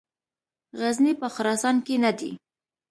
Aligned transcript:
غزني 0.79 1.13
په 1.21 1.27
خراسان 1.35 1.75
کې 1.85 1.95
نه 2.03 2.11
دی. 2.19 2.31